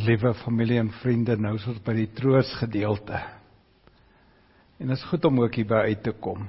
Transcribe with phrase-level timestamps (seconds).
[0.00, 3.18] Liewe familie en vriende, nou is ons by die troos gedeelte.
[4.80, 6.46] En dit is goed om ook hierby uit te kom.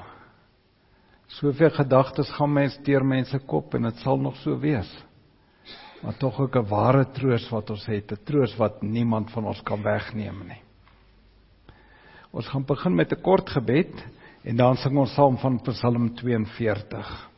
[1.40, 4.90] Soveel gedagtes gaan mens deur mense kop en dit sal nog so wees.
[6.02, 9.62] Maar tog ook 'n ware troos wat ons het, 'n troos wat niemand van ons
[9.64, 10.62] kan wegneem nie.
[12.32, 14.04] Ons gaan begin met 'n kort gebed
[14.44, 17.30] en dan sing ons saam van Psalm 42.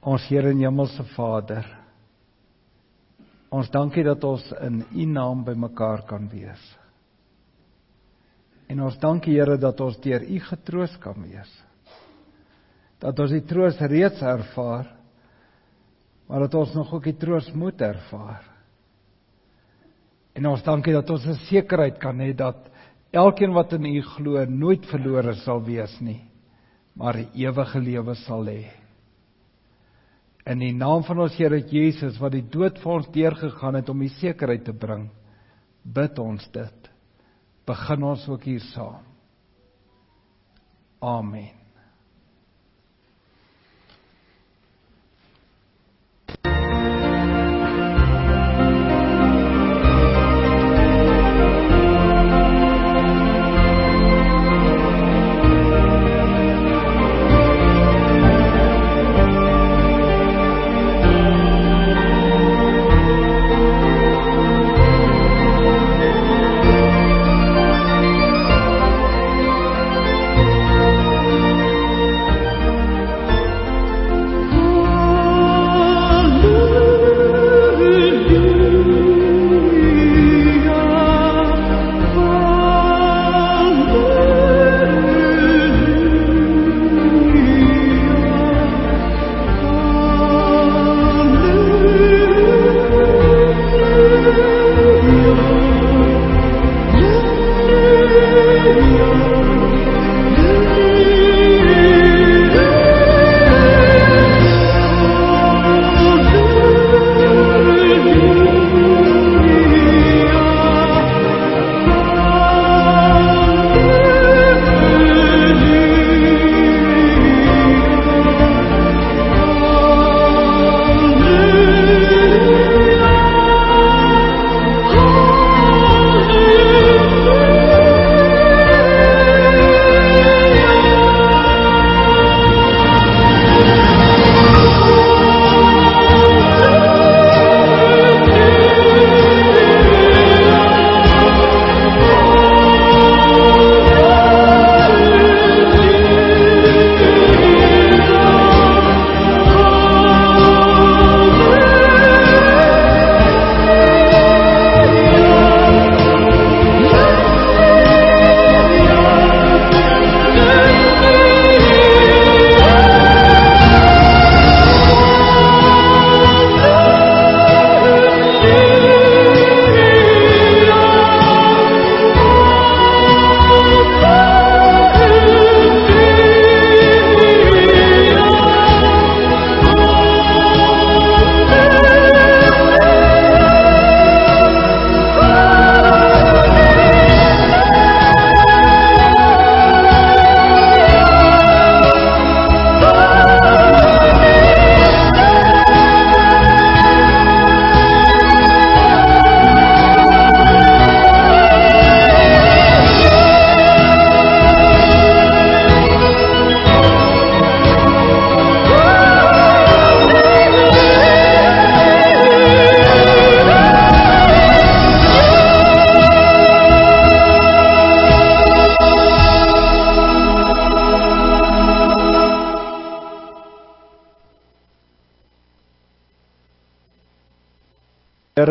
[0.00, 1.81] Ons Here en Hemelse Vader,
[3.52, 6.62] Ons dankie dat ons in U naam bymekaar kan wees.
[8.72, 11.50] En ons dankie Here dat ons deur U getroos kan wees.
[13.02, 14.88] Dat ons die troos reeds ervaar,
[16.28, 18.46] maar dat ons nog ook die troos moet ervaar.
[20.32, 22.70] En ons dankie dat ons 'n sekerheid kan hê dat
[23.12, 26.22] elkeen wat in U glo nooit verlore sal wees nie,
[26.96, 28.81] maar ewige lewe sal hê.
[30.46, 34.02] In die naam van ons Here Jesus wat die dood vir ons deurgegaan het om
[34.02, 35.06] die sekerheid te bring,
[35.82, 36.90] bid ons dit.
[37.66, 39.06] Begin ons ook hier saam.
[41.02, 41.61] Amen.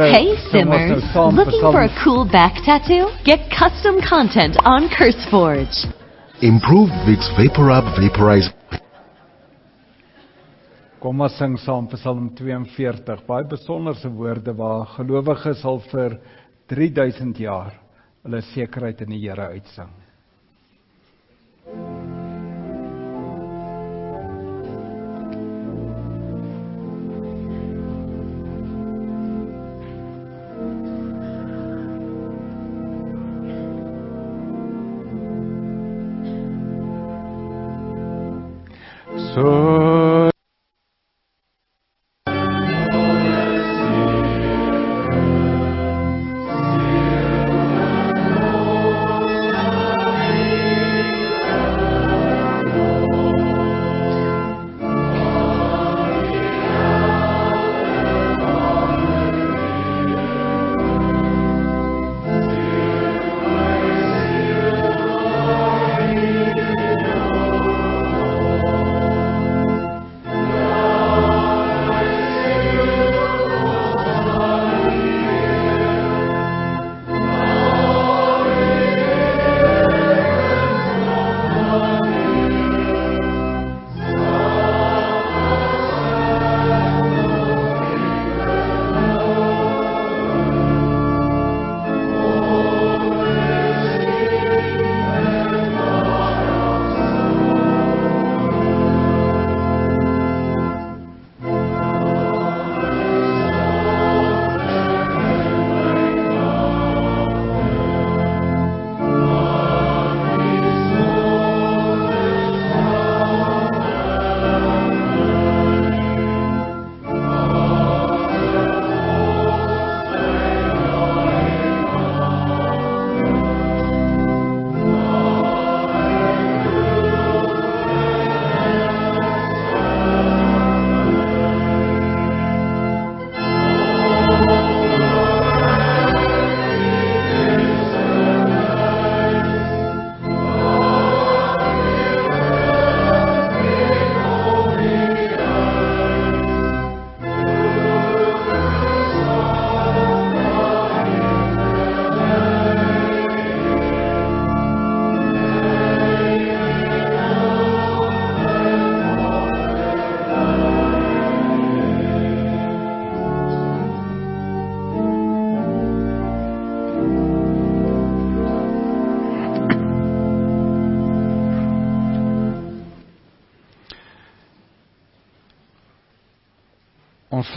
[0.10, 3.14] Hey Simmers, looking for a cool back tattoo?
[3.24, 5.86] Get custom content on CurseForge.
[6.42, 8.50] Improve Vicks VapoRub Vaporize.
[11.00, 13.22] Kom ons sing saam Psalm 42.
[13.28, 16.18] Baie besonderse woorde waar gelowiges al vir
[16.74, 17.78] 3000 jaar
[18.26, 20.01] hulle sekerheid in die Here uitsing.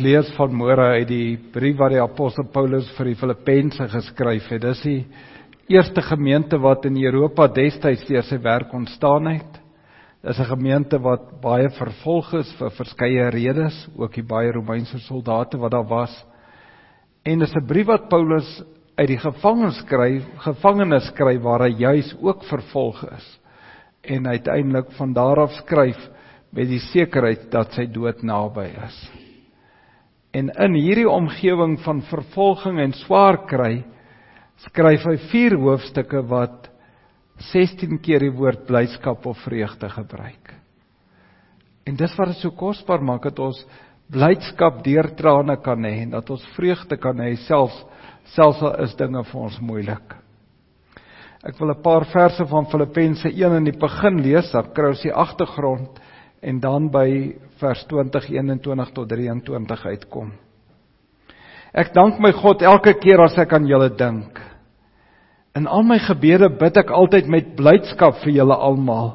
[0.03, 4.63] Lees van môre uit die brief wat die apostel Paulus vir die Filippense geskryf het.
[4.63, 5.01] Dis die
[5.71, 9.61] eerste gemeente wat in Europa destyds deur sy werk ontstaan het.
[10.25, 15.59] Dis 'n gemeente wat baie vervolg is vir verskeie redes, ook die baie Romeinse soldate
[15.59, 16.25] wat daar was.
[17.25, 18.63] En dis 'n brief wat Paulus
[18.97, 23.41] uit die gevangenis skryf, gevangenes skryf waar hy juis ook vervolg is.
[24.03, 26.11] En uiteindelik van daar af skryf
[26.51, 29.24] met die sekerheid dat sy dood naby is.
[30.35, 33.85] En in hierdie omgewing van vervolging en swaar kry,
[34.67, 36.71] skryf hy vier hoofstukke wat
[37.53, 40.55] 16 keer die woord blydskap of vreugde gebruik.
[41.87, 43.61] En dis wat dit so kosbaar maak dat ons
[44.11, 47.83] blydskap deur trane kan hê en dat ons vreugde kan hê selfs
[48.35, 50.15] selfs al is dinge vir ons moeilik.
[51.45, 55.03] Ek wil 'n paar verse van Filippense 1 in die begin lees, dan kry ons
[55.03, 56.01] die agtergrond
[56.41, 60.33] en dan by vers 20 21 tot 23 uitkom.
[61.75, 64.39] Ek dank my God elke keer as ek aan julle dink.
[65.59, 69.15] In al my gebede bid ek altyd met blydskap vir julle almal,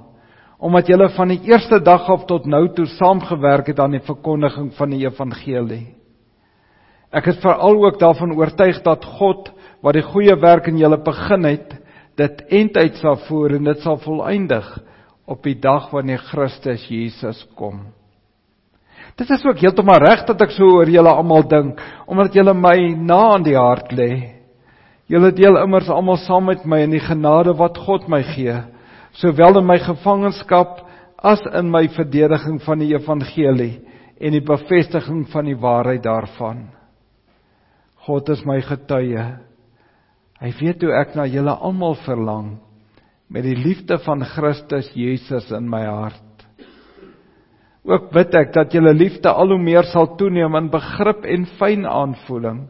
[0.60, 4.74] omdat julle van die eerste dag af tot nou toe saamgewerk het aan die verkondiging
[4.76, 5.86] van die evangelie.
[7.16, 9.52] Ek is veral ook daarvan oortuig dat God
[9.84, 11.78] wat die goeie werk in julle begin het,
[12.20, 14.68] dit eintyd sal voer en dit sal volëindig
[15.30, 17.88] op die dag wanneer Christus Jesus kom.
[19.20, 22.78] Dit is ook heeltemal reg dat ek so oor julle almal dink, omdat julle my
[22.96, 24.12] na aan die hart lê.
[25.12, 28.56] Julle deel immers almal saam met my in die genade wat God my gee,
[29.20, 30.86] sowel in my gevangenskap
[31.20, 33.74] as in my verdediging van die evangelie
[34.20, 36.70] en die bevestiging van die waarheid daarvan.
[38.08, 39.26] God is my getuie.
[40.40, 42.56] Hy weet hoe ek na julle almal verlang
[43.28, 46.29] met die liefde van Christus Jesus in my hart.
[47.88, 51.86] Ook bid ek dat julle liefde al hoe meer sal toeneem in begrip en fyn
[51.88, 52.66] aanvoeling,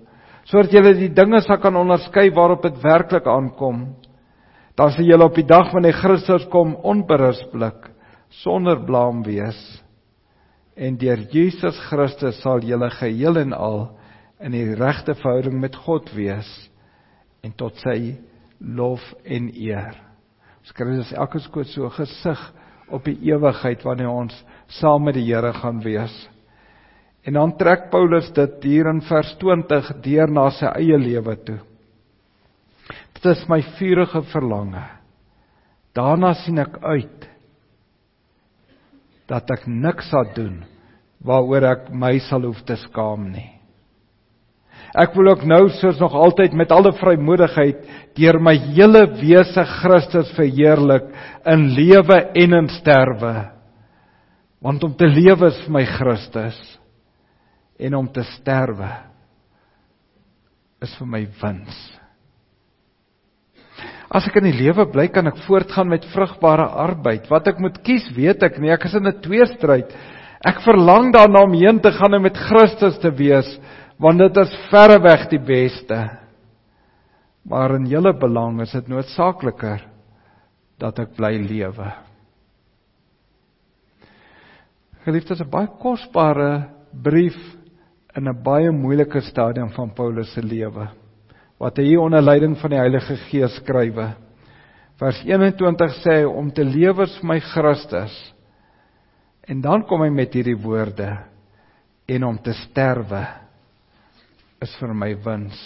[0.46, 3.88] sodat julle die dinge sal kan onderskei waarop dit werklik aankom.
[4.78, 7.90] Dan sal julle op die dag wanneer Christus kom onberispelik,
[8.44, 9.60] sonder blaam wees.
[10.78, 13.82] En deur Jesus Christus sal julle geheel en al
[14.40, 16.48] in die regte verhouding met God wees
[17.44, 18.16] en tot sy
[18.60, 19.98] lof en eer.
[20.70, 22.40] Skryf as elke skoot so gesig
[22.94, 24.36] op die ewigheid wanneer ons
[24.78, 26.14] saam met die Here gaan wees.
[27.26, 31.60] En dan trek Paulus dit hier in vers 20 deur na sy eie lewe toe.
[33.20, 34.86] Dit is my vurige verlange.
[35.98, 37.28] Daarna sien ek uit
[39.30, 40.62] dat ek niks sal doen
[41.26, 43.50] waaroor ek my sal hoef te skaam nie.
[44.98, 47.84] Ek wil ook nou soos nog altyd met alle vrymoedigheid
[48.18, 51.12] deur my hele wese Christus verheerlik
[51.46, 53.36] in lewe en in sterwe.
[54.60, 56.58] Want om te lewe is vir my Christus
[57.80, 58.90] en om te sterwe
[60.84, 61.78] is vir my wins.
[64.10, 67.28] As ek in die lewe bly, kan ek voortgaan met vrugbare arbeid.
[67.30, 68.72] Wat ek moet kies, weet ek nie.
[68.74, 69.94] Ek is in 'n tweestryd.
[70.44, 73.60] Ek verlang daarna om heen te gaan en met Christus te wees
[74.00, 75.98] want dit is verreweg die beste.
[77.44, 79.84] Maar in julle belang is dit noodsaakliker
[80.80, 81.92] dat ek bly lewe.
[85.06, 87.38] Geliefdes, 'n baie kosbare brief
[88.16, 90.90] in 'n baie moeilike stadium van Paulus se lewe
[91.60, 94.14] wat hy hier onder leiding van die Heilige Gees skrywe.
[95.00, 98.16] Vers 21 sê hy om te lewe vir my Christus.
[99.44, 101.18] En dan kom hy met hierdie woorde
[102.08, 103.26] en om te sterwe
[104.62, 105.60] is vir my wins.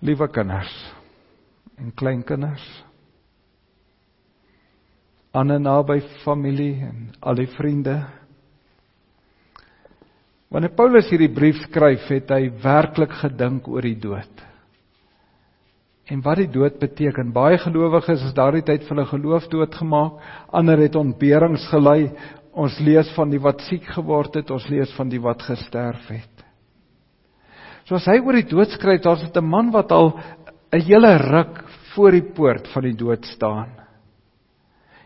[0.00, 0.97] Liewe kinders
[1.78, 2.66] en kleinkinders.
[5.32, 8.06] Aan 'n naby familie en al die vriende.
[10.50, 14.48] Wanneer Paulus hierdie brief skryf, het hy werklik gedink oor die dood
[16.08, 17.32] en wat die dood beteken.
[17.36, 20.20] Baie gelowiges is daardie tyd van hulle geloof doodgemaak.
[20.56, 22.10] Ander het ontberings gelei.
[22.58, 26.44] Ons lees van die wat siek geword het, ons lees van die wat gesterf het.
[27.86, 30.18] So as hy oor die dood skryf, daar's dit 'n man wat al
[30.72, 31.64] 'n hele ruk
[31.98, 33.74] voor die poort van die dood staan.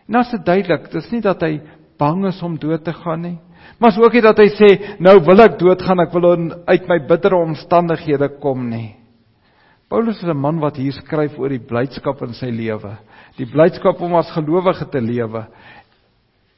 [0.05, 1.57] En as dit duidelik, dis nie dat hy
[1.97, 3.37] bang is om dood te gaan nie,
[3.79, 4.69] maar is ook nie dat hy sê
[5.01, 6.27] nou wil ek doodgaan, ek wil
[6.67, 8.93] uit my bittere omstandighede kom nie.
[9.89, 12.97] Paulus is 'n man wat hier skryf oor die blydskap in sy lewe,
[13.37, 15.45] die blydskap om as gelowige te lewe.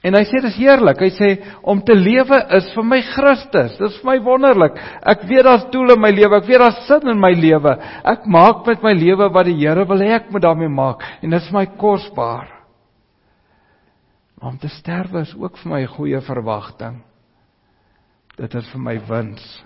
[0.05, 0.99] En hy sê dis heerlik.
[1.01, 1.29] Hy sê
[1.65, 3.77] om te lewe is vir my Christus.
[3.79, 4.77] Dis vir my wonderlik.
[5.01, 6.37] Ek weet daar's doel in my lewe.
[6.37, 7.73] Ek weet daar's sin in my lewe.
[8.05, 11.33] Ek maak met my lewe wat die Here wil hê ek moet daarmee maak en
[11.33, 12.51] dit is my kosbaar.
[14.37, 17.01] Maar om te sterwe is ook vir my 'n goeie verwagting.
[18.37, 19.63] Dit is vir my wins.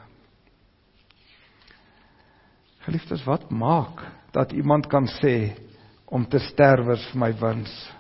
[2.85, 5.55] Geliefdes, wat maak dat iemand kan sê
[6.05, 7.98] om te sterwe is vir my wins?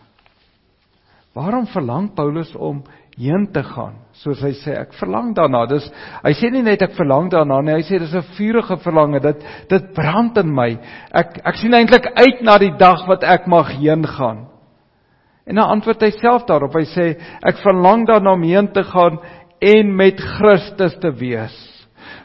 [1.37, 2.81] Waarom verlang Paulus om
[3.17, 3.99] heen te gaan?
[4.17, 5.65] Soos hy sê, ek verlang daarna.
[5.69, 5.85] Dis
[6.23, 9.19] hy sê nie net ek verlang daarna nie, hy sê dis 'n vurige verlange.
[9.19, 10.79] Dit dit brand in my.
[11.13, 14.47] Ek ek sien eintlik uit na die dag wat ek mag heen gaan.
[15.45, 16.73] En dan antwoord hy self daarop.
[16.73, 19.19] Hy sê ek verlang daarna om heen te gaan
[19.59, 21.55] en met Christus te wees.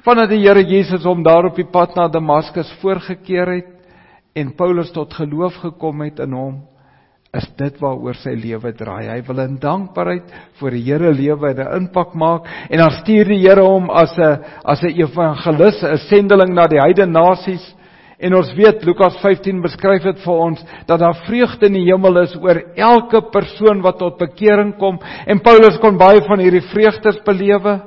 [0.04, 3.70] Vandat die Here Jesus hom daar op die pad na Damaskus voorgekeer het
[4.36, 6.54] en Paulus tot geloof gekom het in hom,
[7.34, 9.08] is dit waaroor sy lewe draai.
[9.10, 13.24] Hy wil in dankbaarheid vir die Here lewe en 'n impak maak en dan stuur
[13.24, 17.74] die Here hom as 'n as 'n evangelis, 'n sendeling na die heidene nasies.
[18.18, 22.22] En ons weet Lukas 15 beskryf dit vir ons dat daar vreugde in die hemel
[22.22, 27.20] is oor elke persoon wat tot bekering kom en Paulus kon baie van hierdie vreugdes
[27.24, 27.80] belewe.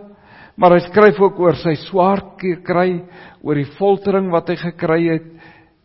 [0.58, 2.24] Maar hy skryf ook oor sy swaar
[2.66, 3.04] kry,
[3.46, 5.28] oor die foltering wat hy gekry het,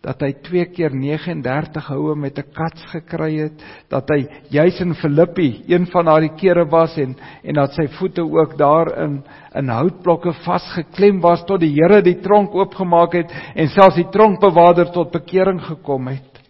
[0.02, 4.94] dat hy twee keer 39 houe met 'n kats gekry het, dat hy juis in
[4.94, 9.22] Filippi een van daardie kere was en en dat sy voete ook daar in
[9.54, 14.90] in houtblokke vasgeklem was tot die Here die tronk oopgemaak het en selfs die tronkbewaarder
[14.92, 16.40] tot bekering gekom het.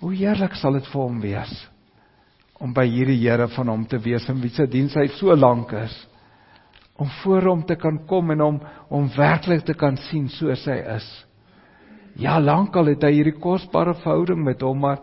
[0.00, 1.68] Hoe heerlik sal dit vir hom wees
[2.60, 5.72] om by hierdie Here van hom te wees en wie se diens hy so lank
[5.72, 6.06] is
[6.96, 10.78] om voor hom te kan kom en hom om werklik te kan sien soos hy
[10.96, 11.24] is.
[12.20, 15.02] Ja, lankal het hy hierdie kosbare verhouding met hom, maar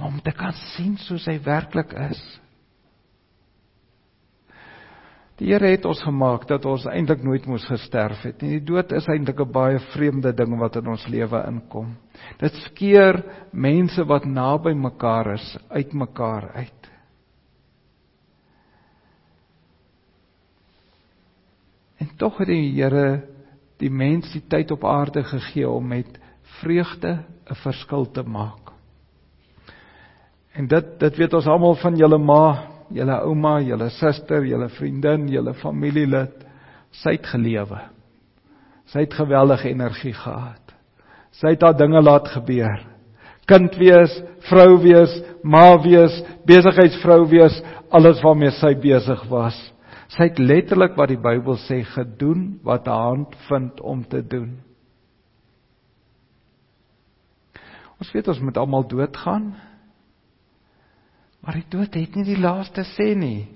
[0.00, 2.20] om te kan sien soos hy werklik is.
[5.40, 8.58] Die Here het ons gemaak dat ons eintlik nooit moes gesterf het nie.
[8.58, 11.96] Die dood is eintlik 'n baie vreemde ding wat in ons lewe inkom.
[12.38, 16.90] Dit skeer mense wat naby mekaar is uitmekaar uit.
[22.00, 23.29] En tog het die Here
[23.80, 26.18] die mens die tyd op aarde gegee om met
[26.60, 28.70] vreugde 'n verskil te maak.
[30.52, 35.28] En dit dit weet ons almal van julle ma, julle ouma, julle suster, julle vriendin,
[35.28, 36.46] julle familielid,
[36.90, 37.80] sy het gelewe.
[38.90, 40.74] Sy het geweldige energie gehad.
[41.30, 42.80] Sy het haar dinge laat gebeur.
[43.46, 49.56] Kind wees, vrou wees, ma wees, besigheidsvrou wees, alles waarmee sy besig was.
[50.10, 54.56] Sy het letterlik wat die Bybel sê gedoen wat haar hand vind om te doen.
[58.00, 59.52] Ons weet ons moet almal doodgaan.
[61.40, 63.46] Maar die dood het nie die laaste sê nie.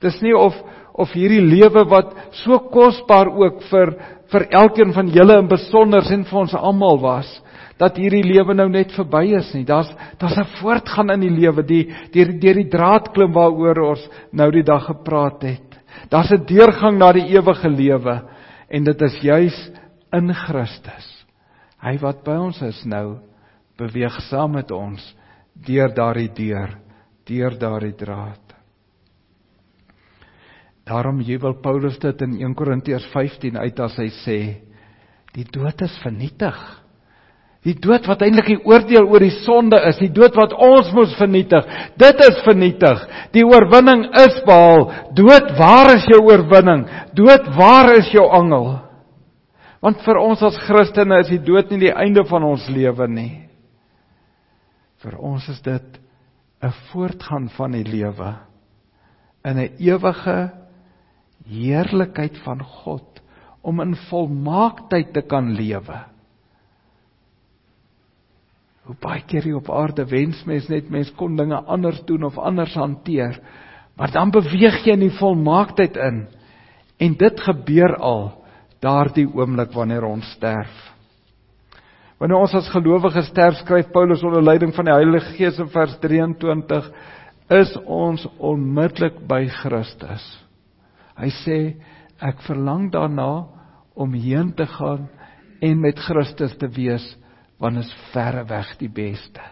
[0.00, 0.56] Dis nie of
[1.00, 2.10] of hierdie lewe wat
[2.42, 3.94] so kosbaar ook vir
[4.32, 7.30] vir elkeen van julle in besonder en vir ons almal was
[7.80, 9.64] dat hierdie lewe nou net verby is nie.
[9.64, 9.88] Daar's
[10.18, 14.50] daar's 'n voortgaan in die lewe, die deur deur die draad klim waaroor ons nou
[14.50, 15.69] die dag gepraat het.
[16.10, 18.22] Daar's 'n deurgang na die ewige lewe
[18.68, 19.70] en dit is juis
[20.12, 21.26] in Christus.
[21.80, 23.18] Hy wat by ons is nou
[23.78, 25.16] beweeg saam met ons
[25.54, 26.78] deur daardie deur,
[27.24, 28.50] deur daardie draad.
[30.84, 34.38] Daarom jubel Paulus dit in 1 Korintiërs 15 uit as hy sê
[35.32, 36.79] die dood is vernietig.
[37.66, 41.12] Die dood wat eintlik die oordeel oor die sonde is, die dood wat ons moes
[41.18, 41.66] vernietig,
[42.00, 43.02] dit is vernietig.
[43.36, 44.86] Die oorwinning is behaal.
[45.16, 46.86] Dood, waar is jou oorwinning?
[47.18, 48.78] Dood, waar is jou angel?
[49.84, 53.32] Want vir ons as Christene is die dood nie die einde van ons lewe nie.
[55.04, 56.00] Vir ons is dit
[56.62, 58.36] 'n voortgaan van die lewe
[59.44, 60.52] in 'n ewige
[61.48, 63.20] heerlikheid van God
[63.62, 66.09] om in volmaaktheid te kan lewe.
[68.88, 72.38] Hoe baie keer hier op aarde wens mens net mens kon dinge anders doen of
[72.38, 73.38] anders hanteer.
[73.96, 76.22] Maar dan beweeg jy in die volmaaktheid in.
[77.00, 78.24] En dit gebeur al
[78.80, 80.72] daardie oomblik wanneer ons sterf.
[82.20, 85.94] Wanneer ons as gelowiges sterf, skryf Paulus onder leiding van die Heilige Gees in vers
[86.02, 86.90] 23,
[87.50, 90.24] is ons onmiddellik by Christus.
[91.16, 91.58] Hy sê
[92.20, 93.46] ek verlang daarna
[93.96, 95.08] om heen te gaan
[95.64, 97.04] en met Christus te wees
[97.60, 99.42] want is verre weg die beste.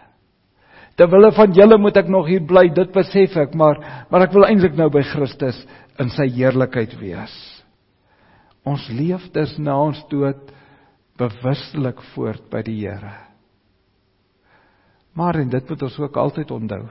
[0.99, 3.79] Terwille van julle moet ek nog hier bly, dit besef ek, maar
[4.09, 5.61] maar ek wil eintlik nou by Christus
[6.01, 7.35] in sy heerlikheid wees.
[8.67, 10.51] Ons leef dus na ons dood
[11.19, 13.13] bewustelik voort by die Here.
[15.15, 16.83] Maar en dit moet ons ook altyd onthou.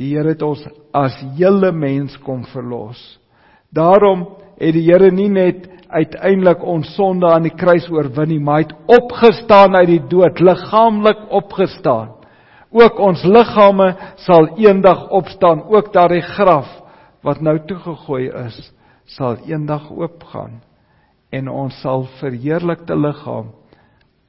[0.00, 0.64] Die Here het ons
[0.96, 3.00] as hele mens kom verlos.
[3.72, 4.26] Daarom
[4.58, 8.66] het die Here nie net uiteindelik ons sonde aan die kruis oorwin nie, maar hy
[8.66, 12.14] het opgestaan uit die dood, liggaamlik opgestaan.
[12.72, 13.92] Ook ons liggame
[14.24, 16.68] sal eendag opstaan, ook daardie graf
[17.22, 18.58] wat nou toegegooi is,
[19.04, 20.62] sal eendag oopgaan
[21.32, 23.52] en ons sal verheerlikte liggaam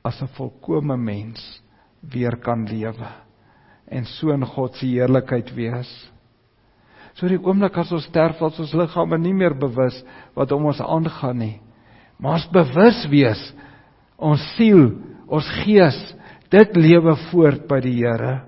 [0.03, 1.61] as 'n volkomme mens
[2.01, 3.07] weer kan lewe
[3.87, 6.12] en so in God se heerlikheid wees.
[7.19, 9.99] So die oomblik as ons sterf, as ons liggame nie meer bewus
[10.37, 11.55] wat om ons aangaan nie,
[12.17, 13.41] maar ons bewus wees
[14.23, 14.85] ons siel,
[15.27, 15.97] ons gees,
[16.53, 18.43] dit lewe voort by die Here.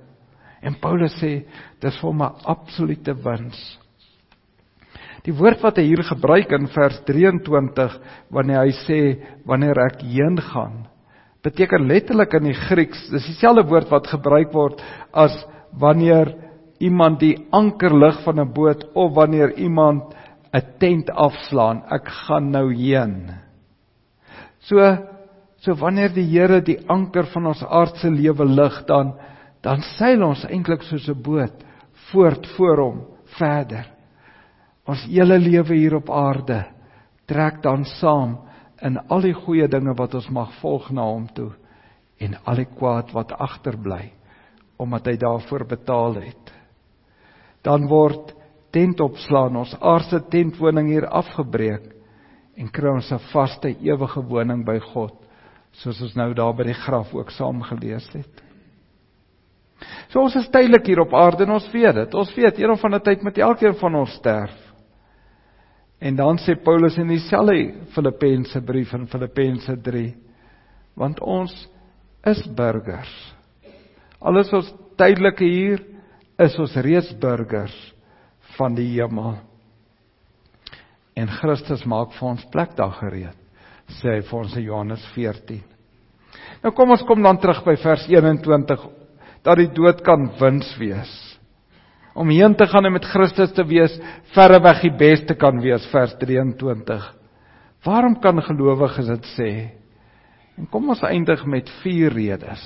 [0.63, 1.41] En Paulus sê
[1.83, 3.59] dis vir my absolute wins.
[5.25, 7.97] Die woord wat hy hier gebruik in vers 23
[8.33, 8.99] wanneer hy sê
[9.49, 10.83] wanneer ek heen gaan
[11.45, 14.81] beteken letterlik in die Grieks dis dieselfde woord wat gebruik word
[15.13, 15.35] as
[15.81, 16.31] wanneer
[16.79, 20.15] iemand die anker lig van 'n boot of wanneer iemand
[20.53, 23.31] 'n tent afslaan ek gaan nou heen
[24.59, 24.97] so
[25.57, 29.13] so wanneer die Here die anker van ons aardse lewe lig dan
[29.61, 31.65] dan seil ons eintlik soos 'n boot
[32.11, 33.01] voort voor hom
[33.39, 33.95] verder
[34.85, 36.61] Ons hele lewe hier op aarde
[37.25, 38.37] trek dan saam
[38.85, 41.49] in al die goeie dinge wat ons mag volg na hom toe
[42.21, 44.11] en al die kwaad wat agterbly
[44.77, 46.51] omdat hy daarvoor betaal het.
[47.65, 48.33] Dan word
[48.75, 51.91] tentopslaan ons aardse tentwoning hier afgebreek
[52.55, 55.25] en kry ons 'n vaste ewige woning by God
[55.81, 58.43] soos ons nou daar by die graf ook saam gelees het.
[60.09, 62.13] So ons is tydelik hier op aarde en ons weet dit.
[62.15, 64.55] Ons weet eendag van 'n tyd met elkeen van ons sterf.
[65.99, 70.15] En dan sê Paulus in dieselfde Filippense brief in Filippense 3
[70.95, 71.69] want ons
[72.23, 73.35] is burgers.
[74.19, 75.94] Alles ons tydelike hier
[76.41, 77.75] is ons reeds burgers
[78.57, 79.37] van die hemel.
[81.15, 83.37] En Christus maak vir ons plek daar gereed,
[84.01, 85.61] sê hy vir ons in Johannes 14.
[86.63, 88.83] Nou kom ons kom dan terug by vers 21
[89.45, 91.13] dat die dood kan wins wees
[92.15, 93.91] om heen te gaan en met Christus te wees,
[94.31, 97.03] verreweg die beste kan wees vers 23.
[97.83, 99.49] Waarom kan gelowiges dit sê?
[100.55, 102.63] En kom ons eindig met vier redes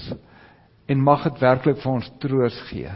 [0.89, 2.93] en mag dit werklik vir ons troos gee.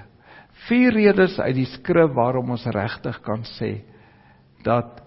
[0.68, 3.76] Vier redes uit die skrif waarom ons regtig kan sê
[4.64, 5.02] dat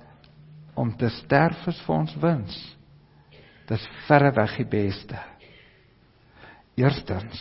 [0.77, 2.57] om te sterf is vir ons wins.
[3.67, 5.19] Dis verreweg die beste.
[6.77, 7.41] Eerstens,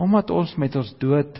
[0.00, 1.36] omdat ons met ons dood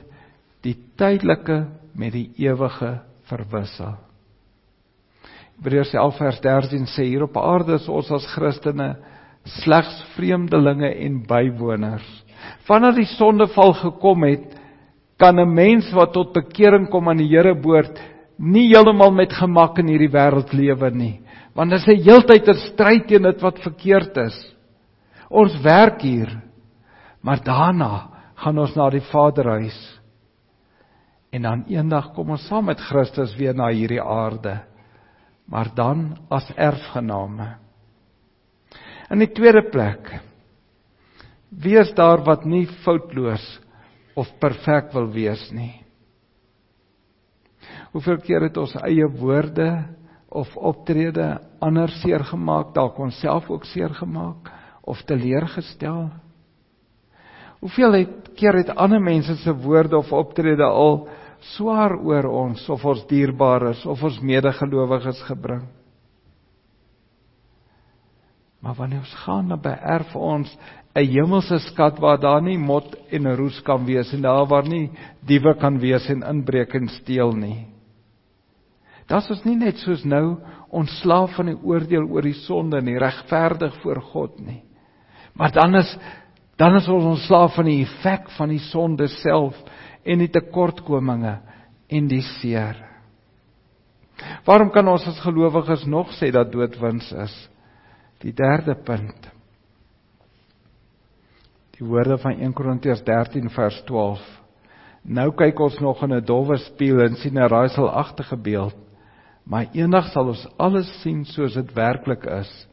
[0.63, 1.65] die tydelike
[1.99, 2.99] met die ewige
[3.31, 3.97] verwissel.
[5.57, 8.93] Hebreërs 11 vers 13 sê hier op aarde is ons as Christene
[9.63, 12.09] slegs vreemdelinge en bywoners.
[12.69, 14.49] Vanaf die sondeval gekom het,
[15.23, 18.01] kan 'n mens wat tot bekering kom aan die Here behoort,
[18.39, 21.21] nie heeltemal met gemak in hierdie wêreld lewe nie,
[21.55, 24.55] want dit is 'n heeltyd 'n stryd teen dit wat verkeerd is.
[25.31, 26.43] Ons werk hier,
[27.23, 30.03] maar daarna gaan ons na die Vaderhuis
[31.33, 34.59] En dan eendag kom ons saam met Christus weer na hierdie aarde.
[35.49, 37.55] Maar dan as erfgename.
[39.13, 40.13] In die tweede plek
[41.53, 43.43] wees daar wat nie foutloos
[44.15, 45.83] of perfek wil wees nie.
[47.93, 49.69] Hoeveel keer het ons eie woorde
[50.33, 54.51] of optrede ander seer gemaak, dalk onsself ook seer gemaak
[54.89, 56.09] of teleurgestel?
[57.63, 61.05] Hoeveel het keer het ander mense se woorde of optrede al
[61.55, 65.63] swaar oor ons of ons dierbares of ons medegelowiges gebring.
[68.63, 70.51] Maar wanneer ons gaan na beerf ons
[70.95, 74.91] 'n hemelse skat waar daar nie mot en roes kan wees en daar waar nie
[75.27, 77.67] diewe kan wees en inbreek en steel nie.
[79.09, 80.37] Das is nie net soos nou
[80.71, 84.63] ontslaaf van die oordeel oor die sonde en regverdig voor God nie.
[85.35, 85.97] Maar dan is
[86.57, 89.57] dan is ons ontslaaf van die effek van die sonde self
[90.05, 91.39] en die tekortkominge
[91.89, 92.77] en die seer.
[94.47, 97.35] Waarom kan ons as gelowiges nog sê dat dood wins is?
[98.23, 99.32] Die derde punt.
[101.79, 104.21] Die woorde van 1 Korintiërs 13 vers 12.
[105.03, 108.77] Nou kyk ons nog in 'n dowwe spieël en sien 'n raaiselagtige beeld,
[109.45, 112.69] maar eendag sal ons alles sien soos dit werklik is.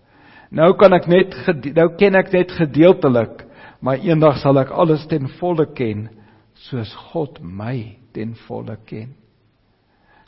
[0.52, 1.36] Nou kan ek net
[1.74, 3.46] nou ken ek net gedeeltelik,
[3.82, 6.10] maar eendag sal ek alles ten volle ken
[6.54, 9.16] soos God my ten volle ken.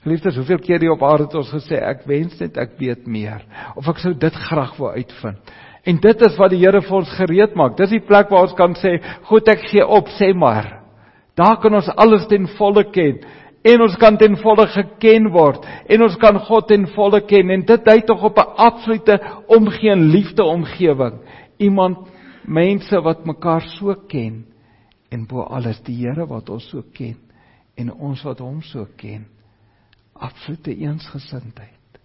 [0.01, 3.43] Geliefdes, hoeveel keer hier op aarde het ons gesê ek wens net ek weet meer
[3.75, 5.37] of ek sou dit graag wou uitvind.
[5.83, 7.77] En dit is wat die Here vir ons gereed maak.
[7.77, 10.81] Dis die plek waar ons kan sê, "Goed, ek gee op, sê maar."
[11.35, 13.19] Daar kan ons alles ten volle ken
[13.63, 17.61] en ons kan ten volle geken word en ons kan God ten volle ken en
[17.65, 21.19] dit dui tog op 'n absolute omgee en liefde omgewing.
[21.57, 21.97] Iemand
[22.45, 24.51] mense wat mekaar so ken
[25.11, 27.17] En bo alles die Here wat ons so ken
[27.79, 29.25] en ons wat hom so ken.
[30.15, 31.99] Absolute eensgesindheid.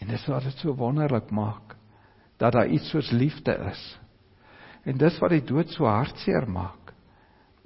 [0.00, 1.76] En dis wat dit so wonderlik maak
[2.42, 3.82] dat daar iets soos liefde is.
[4.82, 6.90] En dis wat die dood so hartseer maak.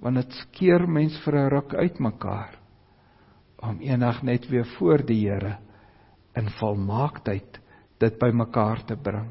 [0.05, 2.59] Want dit skeer mens vir 'n ruk uitmekaar
[3.65, 5.57] om eendag net weer voor die Here
[6.35, 7.61] in volmaaktheid
[7.99, 9.29] dit bymekaar te bring.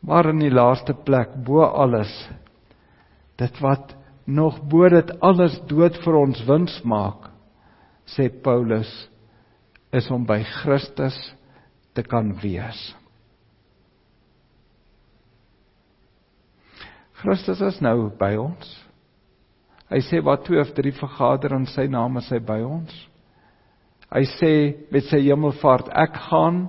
[0.00, 2.28] Maar in die laaste plek bo alles
[3.36, 3.94] dit wat
[4.26, 7.30] nog bo dit alles dood vir ons wins maak
[8.06, 9.08] sê Paulus
[9.92, 11.34] is om by Christus
[11.94, 12.99] te kan wees.
[17.20, 18.68] Christus is nou by ons.
[19.90, 22.92] Hy sê wat twee of drie vergader in sy naam is hy by ons.
[24.10, 24.52] Hy sê
[24.90, 26.64] met sy hemelvaart ek gaan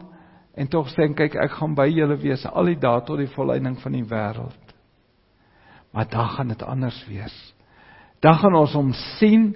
[0.57, 3.31] en tog sê hy kyk ek gaan by julle wees al die dae tot die
[3.33, 4.75] volleinding van die wêreld.
[5.91, 7.33] Maar dan gaan dit anders wees.
[8.21, 9.47] Dan gaan ons hom sien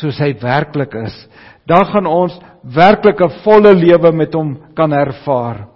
[0.00, 1.16] soos hy werklik is.
[1.68, 5.68] Dan gaan ons werklik 'n volle lewe met hom kan ervaar.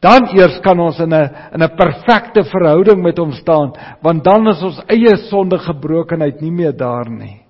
[0.00, 3.72] Dan eers kan ons in 'n in 'n perfekte verhouding met hom staan,
[4.02, 7.44] want dan is ons eie sonde gebrokenheid nie meer daar nie.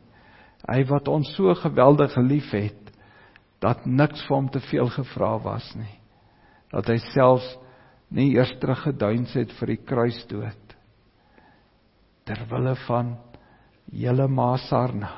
[0.68, 2.92] Hy wat ons so geweldig liefhet
[3.60, 5.98] dat niks vir hom te veel gevra was nie.
[6.70, 7.58] Dat hy selfs
[8.10, 10.76] nie eers teruggeduins het vir die kruisdood
[12.24, 13.16] ter wille van
[13.92, 15.10] hele Masarna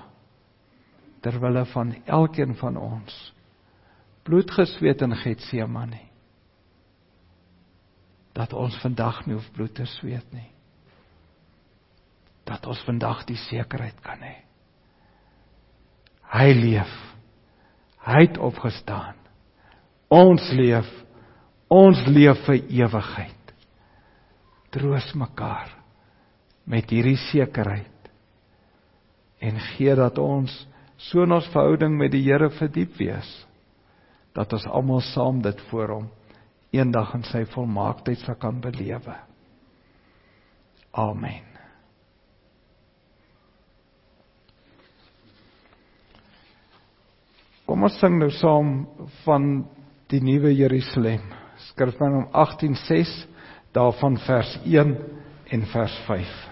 [1.23, 3.17] ter wille van elkeen van ons
[4.25, 6.10] bloed gesweet in Getsemane
[8.37, 10.49] dat ons vandag nie hoef bloed te sweet nie.
[12.47, 14.37] Dat ons vandag die sekerheid kan hê.
[16.31, 16.93] Hy leef.
[18.07, 19.19] Hy het opgestaan.
[20.11, 20.89] Ons leef.
[21.71, 23.55] Ons leef vir ewigheid.
[24.71, 25.75] Troos mekaar
[26.71, 28.11] met hierdie sekerheid
[29.41, 30.53] en gee dat ons
[31.01, 33.29] so in ons verhouding met die Here verdiep wees
[34.37, 36.09] dat ons almal saam dit voor hom
[36.71, 39.17] eendag in sy volmaaktheid sal kan belewe.
[40.93, 41.47] Amen.
[47.71, 48.71] Kom ons sing nou saam
[49.23, 49.45] van
[50.11, 51.23] die nuwe Jerusalem.
[51.69, 53.13] Skrif van 18:6
[53.73, 54.97] daarvan vers 1
[55.55, 56.50] en vers 5.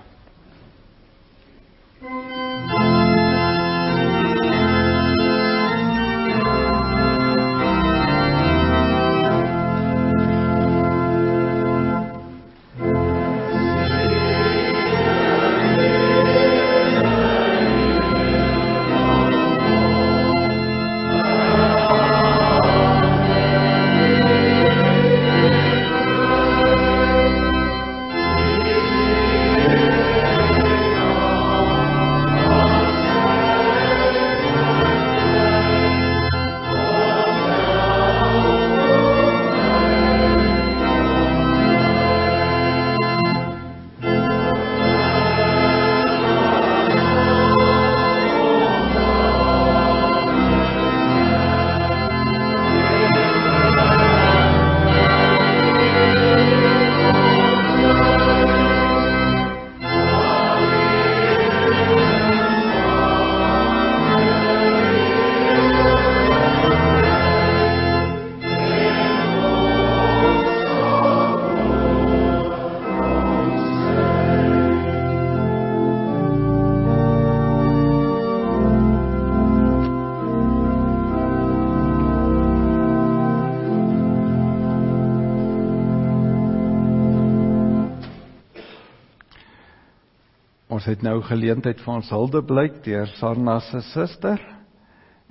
[91.09, 94.43] Nou geleentheid vir ons huldeblyk deur Sarna se suster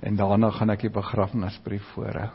[0.02, 2.30] en daarna gaan ek die begrafnisbrief voorhou.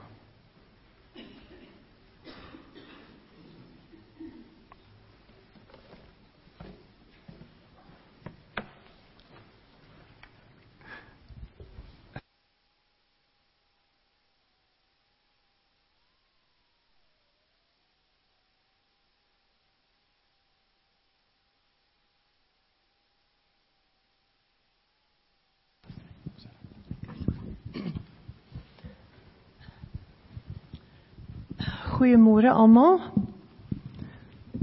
[32.43, 32.97] Goeiemôre almal.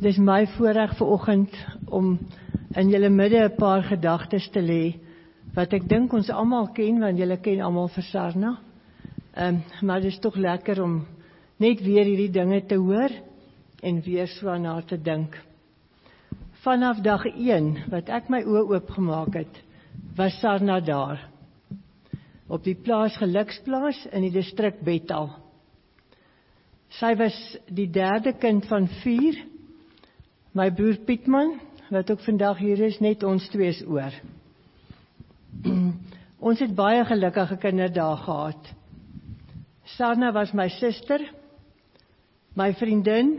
[0.04, 1.54] Dis my voorreg vir oggend
[1.88, 2.18] om
[2.76, 5.00] in julle midde 'n paar gedagtes te lê
[5.54, 8.58] wat ek dink ons almal ken want julle ken almal Versarna.
[9.34, 11.06] Ehm um, maar dit is tog lekker om
[11.56, 13.10] net weer hierdie dinge te hoor
[13.82, 15.40] en weer so aan haar te dink.
[16.62, 19.64] vanaf dag 1 wat ek my oë oopgemaak het,
[20.16, 21.28] was Sarna daar.
[22.48, 25.49] Op die plaas Geluksplaas in die distrik Bethal.
[26.98, 27.36] Sy was
[27.70, 29.38] die derde kind van 4.
[30.58, 31.60] My broer Pietman,
[31.90, 34.14] wat ook vandag hier is, net ons twee is oor.
[36.50, 38.72] ons het baie gelukkige kinderdae gehad.
[39.94, 41.22] Sarna was my suster,
[42.58, 43.36] my vriendin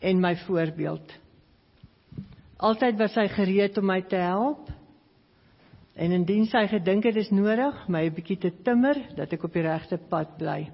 [0.00, 1.12] en my voorbeeld.
[2.58, 4.68] Altyd was sy gereed om my te help.
[5.98, 9.44] En indien sy gedink het dit is nodig, my 'n bietjie te timmer dat ek
[9.44, 10.68] op die regte pad bly.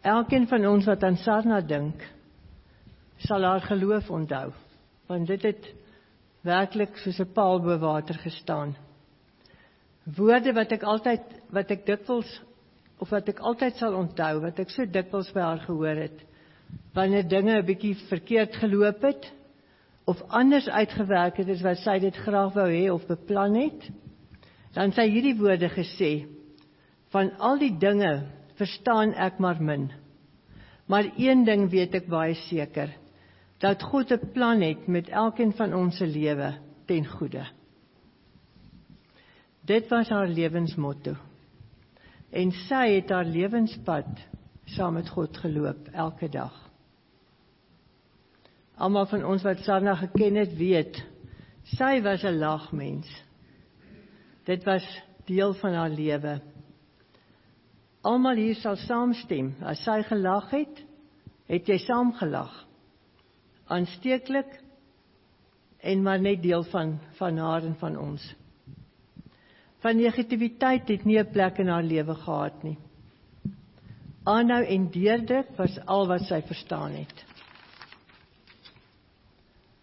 [0.00, 2.00] Elkeen van ons wat aan Sarna dink,
[3.20, 4.48] sal haar geloof onthou,
[5.10, 5.66] want dit het
[6.46, 8.76] werklik soos 'n paal bo water gestaan.
[10.16, 11.20] Woorde wat ek altyd
[11.52, 12.40] wat ek dikwels
[12.98, 16.24] of wat ek altyd sal onthou, wat ek so dikwels by haar gehoor het,
[16.94, 19.32] wanneer dinge 'n bietjie verkeerd geloop het
[20.06, 23.90] of anders uitgewerk het as wat sy dit graag wou hê of beplan het,
[24.72, 26.26] dan sy hierdie woorde gesê:
[27.10, 29.88] "Van al die dinge verstaan ek maar min.
[30.90, 32.92] Maar een ding weet ek baie seker,
[33.60, 36.54] dat God 'n plan het met elkeen van ons se lewe
[36.86, 37.44] ten goeie.
[39.64, 41.14] Dit was haar lewensmotto.
[42.30, 44.08] En sy het haar lewenspad
[44.64, 46.70] saam met God geloop elke dag.
[48.76, 51.02] Almal van ons wat Sanna geken het, weet
[51.76, 53.08] sy was 'n lagmens.
[54.44, 56.40] Dit was deel van haar lewe.
[58.02, 59.52] Almal hier sal saamstem.
[59.60, 60.82] As sy gelag het,
[61.50, 62.52] het jy saam gelag.
[63.70, 64.56] Aansteeklik
[65.84, 68.24] en maar net deel van van haar en van ons.
[69.80, 72.78] Van negativiteit het nie 'n plek in haar lewe gehad nie.
[74.24, 77.24] Aanhou en deurdruk was al wat sy verstaan het.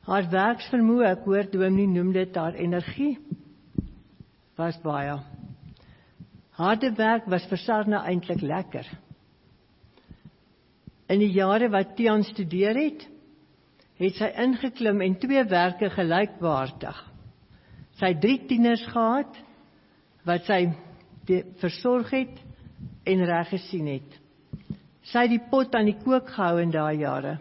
[0.02, 3.18] Haar werksvermoë, ek hoor Dominee noem dit haar energie,
[4.56, 5.20] was baie
[6.58, 8.88] Harde werk was vir Sarna eintlik lekker.
[11.08, 13.06] In die jare wat Tian studeer het,
[14.02, 16.98] het sy ingeklim en twee werke gelykwaardig.
[17.98, 19.38] Sy het drie tieners gehad
[20.28, 20.64] wat sy
[21.62, 22.42] versorg het
[23.08, 24.18] en reg gesien het.
[25.08, 27.38] Sy het die pot aan die kook gehou in daai jare.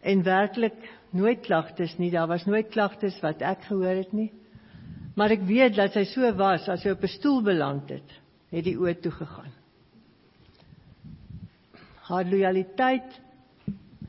[0.00, 0.80] En werklik
[1.12, 4.30] nooit klagtes nie, daar was nooit klagtes wat ek gehoor het nie.
[5.18, 8.10] Maar ek weet dat sy so was as sy op 'n stoel beland het,
[8.54, 9.54] het die oë toe gegaan.
[12.06, 13.20] Haar lojaliteit,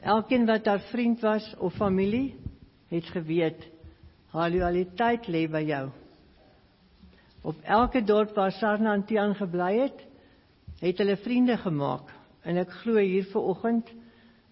[0.01, 2.35] elkeen wat haar vriend was of familie,
[2.89, 3.65] het geweet
[4.29, 5.89] haar lojaliteit lê by jou.
[7.41, 10.05] Op elke dorp waar Sarna en Tian gebly het,
[10.79, 13.89] het hulle vriende gemaak en ek glo hier vanoggend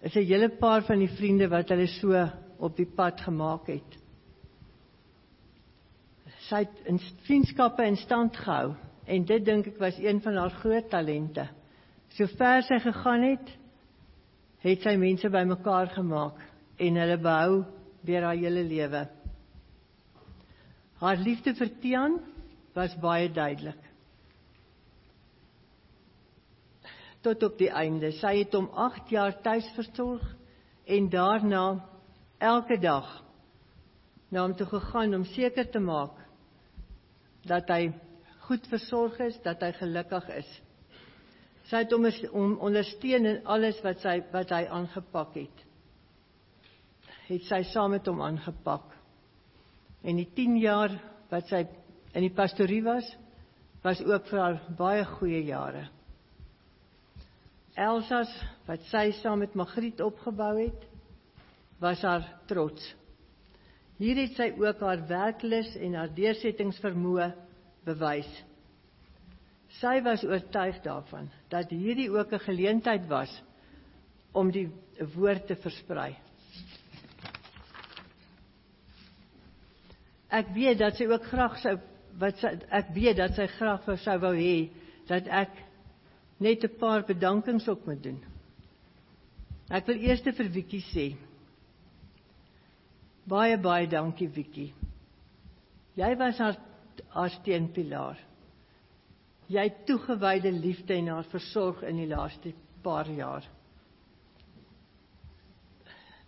[0.02, 2.28] is 'n hele paar van die vriende wat hulle so
[2.58, 4.07] op die pad gemaak het
[6.48, 8.72] sy het in vriendskappe in stand gehou
[9.08, 11.44] en dit dink ek was een van haar groot talente.
[12.16, 13.50] Sover sy gegaan het,
[14.64, 16.40] het sy mense bymekaar gemaak
[16.80, 17.62] en hulle behou
[18.08, 19.04] deur haar hele lewe.
[20.98, 22.18] Haar liefde vir Tian
[22.74, 23.80] was baie duidelik.
[27.22, 28.12] Tot op die einde.
[28.18, 30.24] Sy het hom 8 jaar tuis versorg
[30.88, 31.64] en daarna
[32.38, 33.08] elke dag
[34.30, 36.27] na hom toe gegaan om seker te maak
[37.48, 37.90] dat hy
[38.48, 40.50] goed versorg is, dat hy gelukkig is.
[41.68, 45.64] Sy het hom ondersteun in alles wat sy wat hy aangepak het.
[47.28, 48.94] Het sy saam met hom aangepak.
[50.00, 50.94] En die 10 jaar
[51.28, 51.66] wat sy
[52.16, 53.08] in die pastorie was,
[53.84, 55.84] was ook vir haar baie goeie jare.
[57.78, 58.32] Elsas
[58.66, 60.86] wat sy saam met Magriet opgebou het,
[61.82, 62.82] was haar trots.
[63.98, 67.32] Hier het sy ook haar werklus en haar deursettingsvermoë
[67.86, 68.30] bewys.
[69.80, 73.32] Sy was oortuig daarvan dat hierdie ook 'n geleentheid was
[74.32, 74.68] om die
[75.14, 76.16] woord te versprei.
[80.30, 81.78] Ek weet dat sy ook graag sou
[82.18, 84.70] wat sy, ek weet dat sy graag sou wou hê
[85.06, 85.50] dat ek
[86.38, 88.20] net 'n paar bedankings op moet doen.
[89.70, 91.16] Ek wil eers vir Wiekie sê
[93.28, 94.70] Baie baie dankie Wiekie.
[95.98, 96.56] Jy was haar
[97.12, 98.18] haar steunpilaar.
[99.48, 102.52] Jy het toegewyde liefde en haar versorg in die laaste
[102.84, 103.44] paar jaar.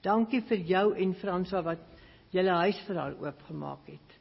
[0.05, 1.83] Dankie vir jou en Franswa wat
[2.33, 4.15] julle huis vir haar oopgemaak het.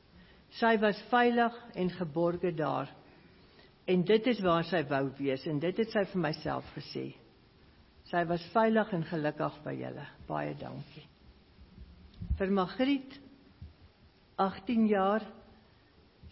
[0.60, 2.90] Sy was veilig en geborge daar.
[3.90, 7.08] En dit is waar sy wou wees en dit het sy vir myself gesê.
[8.10, 10.10] Sy was veilig en gelukkig by julle.
[10.28, 11.06] Baie dankie.
[12.40, 13.20] Vir Magriet
[14.40, 15.26] 18 jaar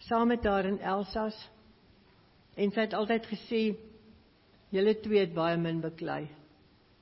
[0.08, 1.36] saam met haar in Elsas.
[2.56, 3.62] En sy het altyd gesê
[4.74, 6.26] julle twee het baie min beklei.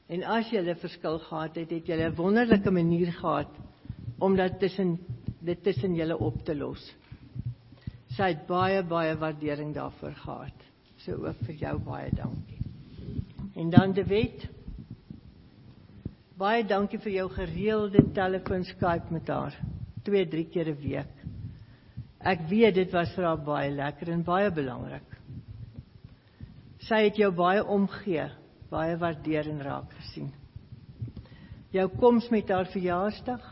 [0.06, 3.50] En as julle verskil gehad het het julle 'n wonderlike manier gehad
[4.18, 4.98] om dit tussen
[5.40, 6.94] dit tussen julle op te los.
[8.16, 10.58] Sy het baie baie waardering daarvoor gehad.
[10.96, 12.58] So ook vir jou baie dankie.
[13.54, 14.48] En dan die wet
[16.36, 19.54] baie dankie vir jou gereelde telefoon Skype met haar
[20.04, 21.16] 2 3 keer 'n week
[22.26, 25.06] Ek weet dit was vir haar baie lekker en baie belangrik.
[26.86, 28.24] Sy het jou baie omgee,
[28.70, 30.32] baie waardeer en raak gesien.
[31.74, 33.44] Jou koms met haar verjaarsdag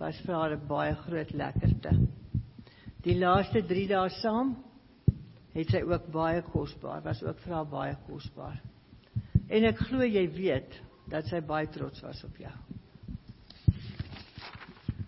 [0.00, 1.92] was vir haar 'n baie groot lekkerte.
[3.02, 4.56] Die laaste 3 dae saam
[5.54, 8.60] het sy ook baie kosbaar, was ook vir haar baie kosbaar.
[9.48, 10.80] En ek glo jy weet
[11.10, 12.52] dat sy baie trots was op jou.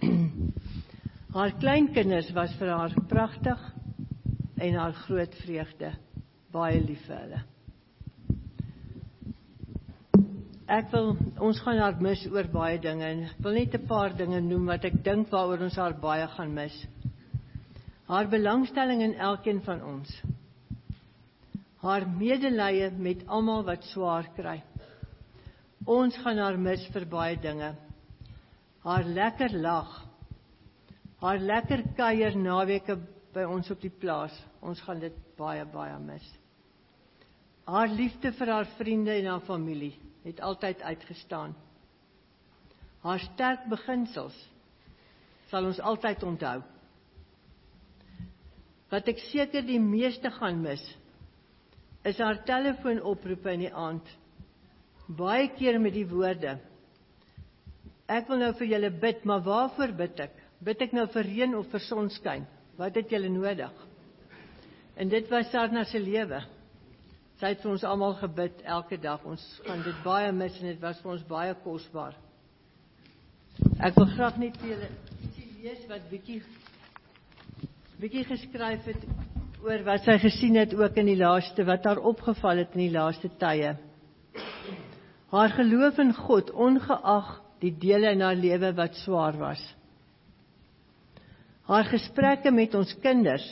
[1.36, 3.60] Haar kleinkinders was vir haar pragtig
[4.56, 5.90] en haar groot vreugde.
[6.52, 7.42] Baie lief vir hulle.
[10.66, 11.12] Ek wil
[11.46, 14.66] ons gaan haar mis oor baie dinge en ek wil net 'n paar dinge noem
[14.72, 16.76] wat ek dink waaroor ons haar baie gaan mis.
[18.08, 20.22] Haar belangstelling in elkeen van ons.
[21.82, 24.62] Haar medelee met almal wat swaar kry.
[25.86, 27.74] Ons gaan haar mis vir baie dinge.
[28.82, 30.06] Haar lekker lag
[31.22, 32.98] haar lekker kuier naweke
[33.34, 34.34] by ons op die plaas.
[34.60, 36.26] Ons gaan dit baie baie mis.
[37.66, 39.94] Haar liefde vir haar vriende en haar familie
[40.26, 41.54] het altyd uitgestaan.
[43.02, 44.36] Haar sterk beginsels
[45.50, 46.60] sal ons altyd onthou.
[48.90, 50.82] Wat ek seker die meeste gaan mis,
[52.06, 54.06] is haar telefoonoproepe in die aand.
[55.06, 56.56] Baie keer met die woorde:
[58.10, 60.34] Ek wil nou vir julle bid, maar waarvoor bid ek?
[60.66, 62.46] Bid ek nou vir reën of vir sonskyn?
[62.78, 63.72] Wat het julle nodig?
[64.96, 66.40] En dit was Sarna se lewe.
[67.36, 69.24] Sy het vir ons almal gebid elke dag.
[69.28, 72.16] Ons gaan dit baie mis en dit was vir ons baie kosbaar.
[73.84, 74.88] Ek wil graag net vir julle
[75.26, 76.40] ietsie lees wat bietjie
[78.00, 79.04] bietjie geskryf het
[79.64, 82.94] oor wat sy gesien het ook in die laaste wat haar opgeval het in die
[82.96, 83.74] laaste tye.
[85.30, 89.76] Haar geloof in God ongeag die dele in haar lewe wat swaar was
[91.66, 93.46] haar gesprekke met ons kinders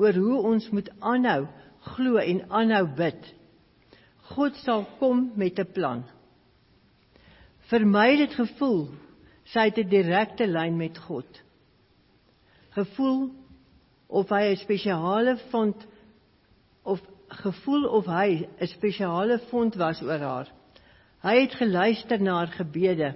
[0.00, 1.42] oor hoe ons moet aanhou
[1.94, 3.20] glo en aanhou bid.
[4.32, 6.04] God sal kom met 'n plan.
[7.70, 8.88] Vir my het dit gevoel
[9.52, 11.28] sy het 'n direkte lyn met God.
[12.70, 13.30] Gevoel
[14.08, 15.76] of hy 'n spesiale fond
[16.82, 20.48] of gevoel of hy 'n spesiale fond was oor haar.
[21.20, 23.14] Hy het geluister na haar gebede.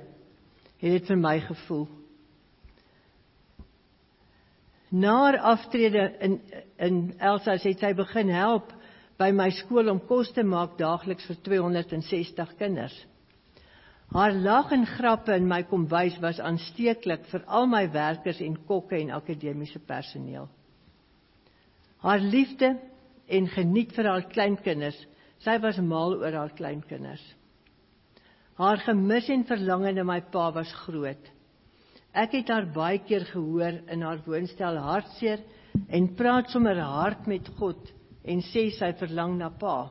[0.80, 1.86] Het dit vir my gevoel.
[4.94, 6.40] Na haar aftrede in
[6.76, 8.72] in Elsa het sy begin help
[9.18, 12.94] by my skool om kos te maak daagliks vir 260 kinders.
[14.12, 18.98] Haar lag en grappe in my kombuis was aansteeklik vir al my werkers en kokke
[19.00, 20.48] en akademiese personeel.
[22.04, 22.74] Haar liefde
[23.26, 24.98] en geniet vir haar kleinkinders,
[25.40, 27.24] sy was mal oor haar kleinkinders.
[28.54, 31.30] Haar gemis en verlange na my pa was groot.
[32.14, 35.42] Ek het haar baie keer gehoor in haar woonstel hartseer
[35.90, 37.90] en praat sommer hard met God
[38.22, 39.90] en sê sy verlang na pa.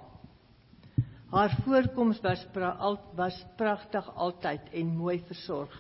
[1.34, 5.74] Haar voorkoms was pra, al, was pragtig altyd en mooi versorg.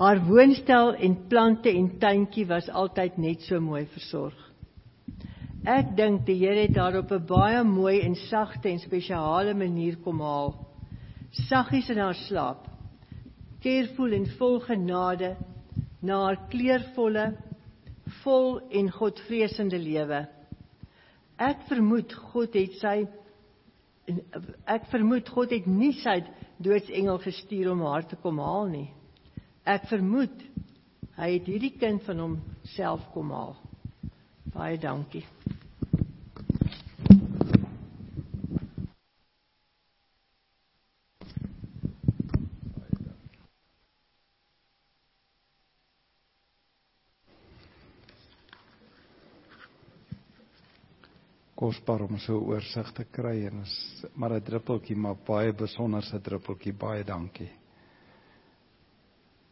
[0.00, 4.38] Haar woonstel en plante en tuintjie was altyd net so mooi versorg.
[5.68, 10.00] Ek dink die Here het haar op 'n baie mooi en sagte en spesiale manier
[10.00, 10.71] kom haal.
[11.32, 12.68] Saggies in haar slaap
[13.62, 15.30] keervol en vol genade
[16.02, 17.24] na haar kleurvolle
[18.22, 20.24] vol en godvreesende lewe.
[21.40, 22.96] Ek vermoed God het sy
[24.66, 26.18] ek vermoed God het nie sy
[26.62, 28.88] doodsengel gestuur om haar te kom haal nie.
[29.64, 30.42] Ek vermoed
[31.16, 32.38] hy het hierdie kind van hom
[32.74, 33.56] self kom haal.
[34.52, 35.24] Baie dankie.
[51.62, 56.18] Kosbaar om so 'n oorsig te kry en is maar 'n druppeltjie maar baie besonderse
[56.20, 57.50] druppeltjie baie dankie.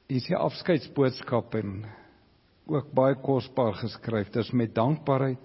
[0.08, 1.86] Is die afskeidsboodskap en
[2.66, 4.30] ook baie kosbaar geskryf.
[4.30, 5.38] Dis met dankbaarheid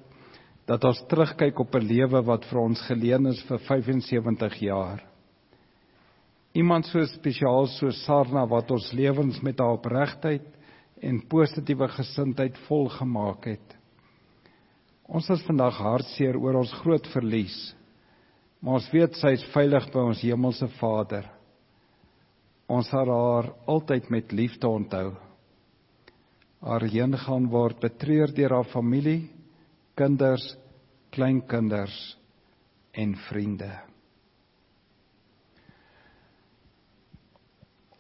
[0.66, 5.04] dat ons terugkyk op 'n lewe wat vir ons geleen is vir 75 jaar.
[6.54, 10.48] Iemand so spesiaal so Sarna wat ons lewens met haar opregtheid
[11.02, 13.85] en positiewe gesindheid volgemaak het.
[15.06, 17.56] Ons is vandag hartseer oor ons groot verlies.
[18.60, 21.28] Maar ons weet sy is veilig by ons hemelse Vader.
[22.66, 25.12] Ons sal haar altyd met liefde onthou.
[26.66, 29.28] Haar heengaan word betreur deur haar familie,
[29.94, 30.56] kinders,
[31.14, 32.16] kleinkinders
[32.98, 33.70] en vriende.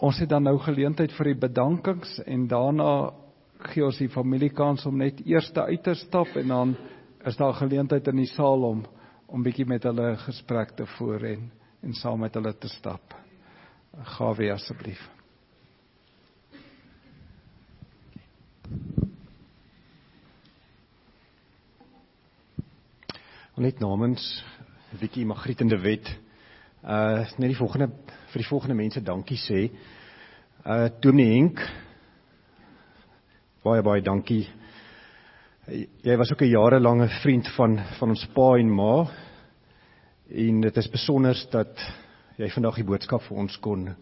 [0.01, 3.13] Ons het dan nou geleentheid vir die bedankings en daarna
[3.71, 6.75] gee ons die familie kans om net eers uit te stap en dan
[7.25, 8.85] is daar geleentheid in die saal om
[9.25, 11.51] om bietjie met hulle gesprek te voer en
[11.85, 13.13] en saam met hulle te stap.
[14.17, 15.01] Gawe asseblief.
[23.55, 24.43] Net namens
[24.99, 26.09] Wiki Magriet en de Wet
[26.85, 27.87] uh net die volgende
[28.33, 29.69] vir die volgende mense dankie sê.
[30.65, 31.61] Uh Dominee Henk
[33.65, 34.43] baie baie dankie.
[36.05, 39.07] Jy was ook 'n jarelange vriend van van ons pa en ma.
[40.29, 41.73] En dit is besonder dat
[42.37, 43.95] jy vandag die boodskap vir ons kon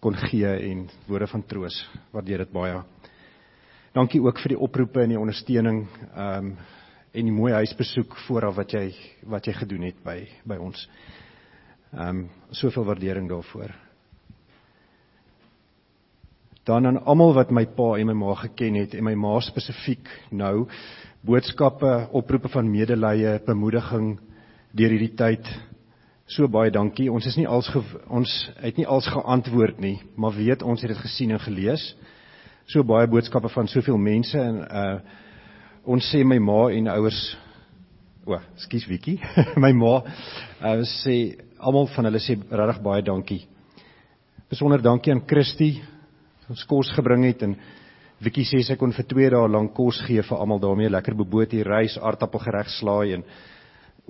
[0.00, 1.88] kon gee en woorde van troos.
[2.12, 2.82] Waardeer dit baie.
[3.92, 6.56] Dankie ook vir die oproepe en die ondersteuning ehm um,
[7.12, 10.88] en die mooi huisbesoek vooraf wat jy wat jy gedoen het by by ons.
[11.92, 13.87] Ehm um, soveel waardering daarvoor.
[16.68, 20.04] Dan aan almal wat my pa en my ma geken het en my ma spesifiek
[20.36, 20.66] nou
[21.24, 24.18] boodskappe, oproepe van medelee, bemoediging
[24.76, 25.48] deur hierdie tyd.
[26.28, 27.08] So baie dankie.
[27.08, 27.80] Ons is nie als ge,
[28.12, 31.94] ons het nie als geantwoord nie, maar weet ons het dit gesien en gelees.
[32.68, 35.00] So baie boodskappe van soveel mense en uh
[35.88, 37.18] ons sê my ma en ouers
[38.26, 39.16] o, oh, skus Wiekie,
[39.64, 43.46] my ma uh sê almal van hulle sê regtig baie dankie.
[44.52, 45.78] Besonder dankie aan Christie
[46.48, 47.58] ons kos gebring het en
[48.18, 51.52] Wikkie sê sy kon vir 2 dae lank kos gee vir almal daarmee lekker beboot
[51.54, 53.22] hier rys aardappelgereg slaai en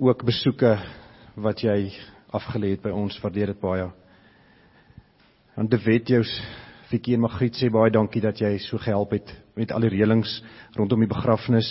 [0.01, 0.71] ook besoeke
[1.37, 1.91] wat jy
[2.33, 3.85] afgelê het by ons waardeer dit baie.
[5.57, 6.23] En De Wet jou
[6.89, 9.29] Wikkie en Magriet sê baie dankie dat jy so gehelp het
[9.59, 10.39] met al die reëlings
[10.79, 11.69] rondom die begrafnis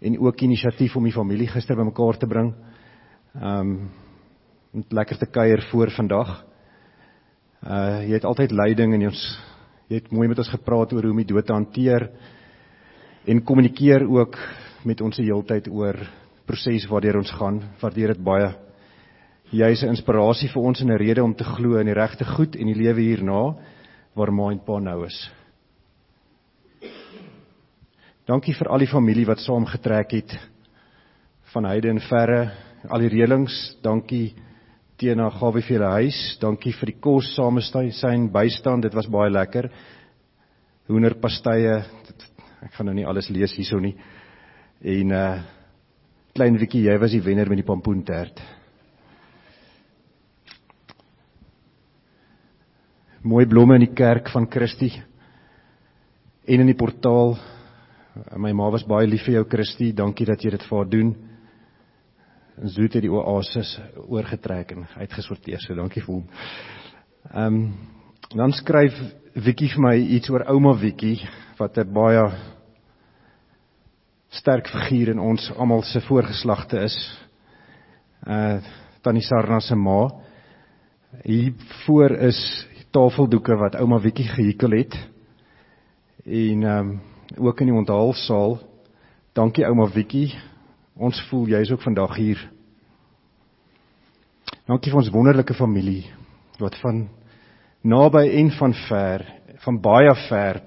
[0.00, 2.54] en ook inisiatief om die familie gister bymekaar te bring.
[3.34, 3.90] Ehm um,
[4.70, 6.28] om lekker te kuier voor vandag.
[7.66, 9.49] Uh jy het altyd leiding en ons
[9.90, 12.06] jy het mooi met ons gepraat oor hoe om die dood te hanteer
[13.26, 14.36] en kommunikeer ook
[14.86, 15.98] met ons die heeltyd oor
[16.46, 17.58] proses waardeur ons gaan.
[17.80, 18.52] Waardeer dit baie.
[19.50, 22.24] Jy is 'n inspirasie vir ons en 'n rede om te glo in die regte
[22.24, 23.56] goed en die lewe hierna
[24.14, 25.30] waar ma en pa nou is.
[28.26, 30.38] Dankie vir al die familie wat saamgetrek het
[31.52, 32.52] van heide en verre,
[32.88, 33.76] al die reëlings.
[33.82, 34.34] Dankie
[35.00, 36.16] Tena gawe vir julle huis.
[36.42, 38.84] Dankie vir die kos samesyn bystand.
[38.84, 39.70] Dit was baie lekker.
[40.92, 41.78] Hoenderpastye.
[42.66, 43.94] Ek gaan nou nie alles lees hierso nie.
[44.84, 45.30] En uh
[46.36, 48.38] klein Wikkie, jy was die wenner met die pompoentert.
[53.24, 54.92] Mooi blomme in die kerk van Christie.
[56.44, 57.34] En in die portaal.
[58.36, 59.94] My ma was baie lief vir jou Christie.
[59.96, 61.16] Dankie dat jy dit vir haar doen
[62.60, 65.60] en Zoet het die oasis oorgetrek en uitgesorteer.
[65.64, 66.26] So dankie vir hom.
[67.32, 67.72] Ehm um,
[68.30, 68.94] dan skryf
[69.34, 71.16] Wikkie vir my iets oor ouma Wikkie
[71.58, 72.24] wat 'n baie
[74.30, 76.96] sterk figuur in ons almal se voorgeslagte is.
[78.26, 78.60] Uh
[79.02, 80.10] Tannie Sarna se ma.
[81.24, 81.52] Hier
[81.86, 84.94] voor is tafeldoeke wat ouma Wikkie gehikel het.
[86.24, 87.00] En ehm um,
[87.38, 88.58] ook in die onthaalsaal.
[89.32, 90.49] Dankie ouma Wikkie
[91.00, 92.40] Ons voel jy is ook vandag hier.
[94.68, 96.04] Dankie vir ons wonderlike familie
[96.60, 97.06] wat van
[97.80, 99.24] naby en van ver,
[99.64, 100.60] van baie ver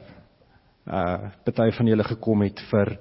[0.90, 2.96] uh party van julle gekom het vir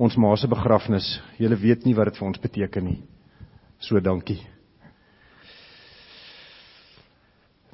[0.00, 1.10] ons ma se begrafnis.
[1.36, 2.98] Julle weet nie wat dit vir ons beteken nie.
[3.78, 4.40] So dankie.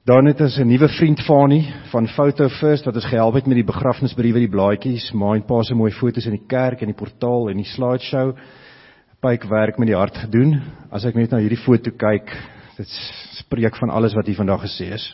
[0.06, 3.56] Dan het ons 'n nuwe vriend Fani van Photo First wat ons gehelp het met
[3.56, 7.02] die begrafnisbriewe, die blaadjies, ma en pa se mooi foto's in die kerk en die
[7.04, 8.34] portaal en die slideshow
[9.24, 10.58] pyk werk met die hart gedoen.
[10.92, 12.28] As ek net na hierdie foto kyk,
[12.76, 12.98] dit
[13.38, 15.06] spreek van alles wat hier vandag gesê is.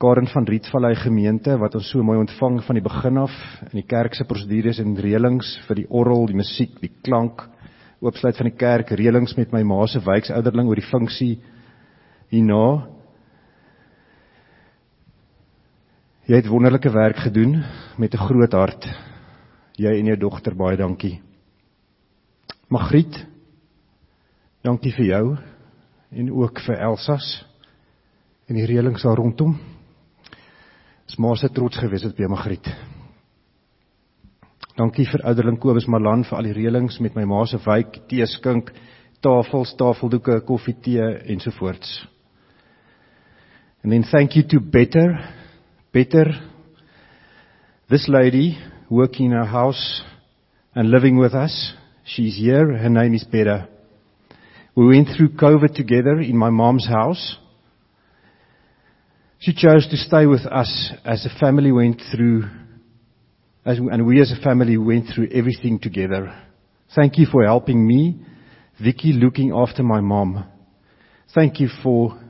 [0.00, 3.34] Karen van Rietvallei gemeente wat ons so mooi ontvang van die begin af
[3.68, 7.44] in die kerk se prosedures en reëlings vir die orgel, die musiek, die klank,
[8.00, 11.34] oopsluit van die kerk, reëlings met my ma se wijkouderling oor die funksie
[12.32, 12.88] hierna.
[16.30, 17.60] Jy het wonderlike werk gedoen
[17.98, 18.86] met 'n groot hart.
[19.76, 21.20] Jy en jou dogter baie dankie.
[22.70, 23.16] Magriet,
[24.62, 25.24] dankie vir jou
[26.14, 27.26] en ook vir Elsas
[28.46, 29.56] en die reëlings daar rondom.
[31.10, 32.70] Dis maar se trots gewees het by Magriet.
[34.78, 38.26] Dankie vir ouderling Kobus Malan vir al die reëlings met my ma se wyk, tee
[38.30, 38.70] skink,
[39.18, 41.02] tafels, tafeldoeke, koffie, tee
[41.34, 42.06] ensovoorts.
[43.82, 45.18] And then thank you to Better,
[45.92, 46.38] Better
[47.90, 48.56] this lady
[48.88, 50.04] working in our house
[50.76, 51.74] and living with us.
[52.14, 52.76] She's here.
[52.76, 53.68] Her name is Better.
[54.74, 57.36] We went through COVID together in my mom's house.
[59.38, 62.48] She chose to stay with us as a family went through,
[63.64, 66.36] as, and we as a family went through everything together.
[66.96, 68.20] Thank you for helping me,
[68.82, 70.44] Vicky looking after my mom.
[71.32, 72.20] Thank you for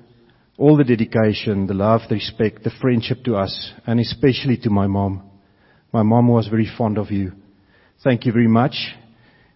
[0.59, 4.87] all the dedication, the love, the respect, the friendship to us, and especially to my
[4.87, 5.23] mom.
[5.91, 7.33] My mom was very fond of you.
[8.05, 8.75] Thank you very much.